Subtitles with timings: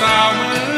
[0.00, 0.73] สาวมือ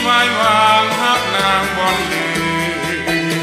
[0.00, 2.24] ไว้วางหักนางบอนลื
[3.40, 3.41] อ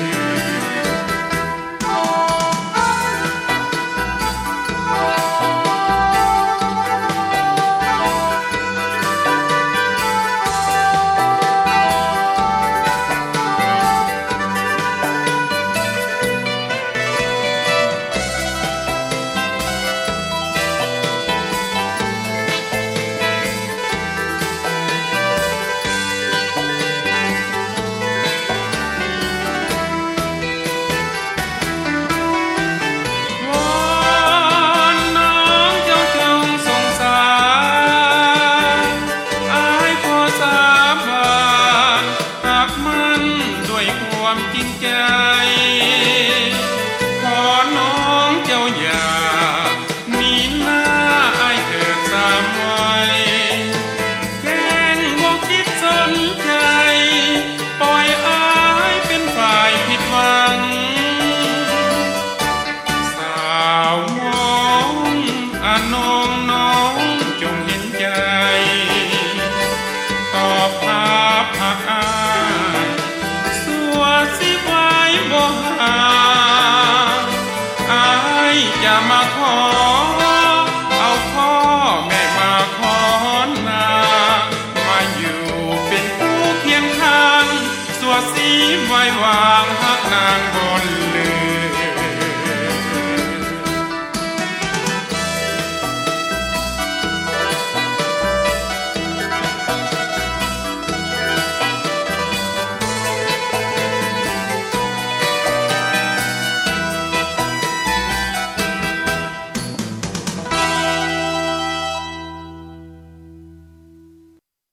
[44.31, 44.87] ความจริงใจ